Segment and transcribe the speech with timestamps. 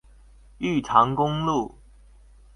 [0.57, 1.75] 玉長公路